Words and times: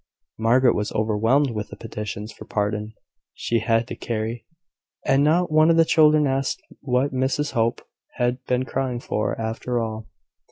Margaret 0.39 0.73
was 0.73 0.91
overwhelmed 0.93 1.51
with 1.51 1.67
the 1.69 1.75
petitions 1.75 2.31
for 2.31 2.43
pardon 2.45 2.95
she 3.35 3.59
had 3.59 3.87
to 3.87 3.95
carry; 3.95 4.47
and 5.05 5.23
not 5.23 5.51
one 5.51 5.69
of 5.69 5.77
the 5.77 5.85
children 5.85 6.25
asked 6.25 6.59
what 6.79 7.13
Mrs 7.13 7.51
Hope 7.51 7.83
had 8.15 8.43
been 8.45 8.65
crying 8.65 8.99
for, 8.99 9.39
after 9.39 9.79
all. 9.79 10.07